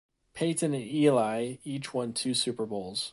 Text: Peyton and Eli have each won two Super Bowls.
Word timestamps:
Peyton 0.33 0.73
and 0.73 0.83
Eli 0.83 1.49
have 1.51 1.57
each 1.63 1.93
won 1.93 2.11
two 2.11 2.33
Super 2.33 2.65
Bowls. 2.65 3.09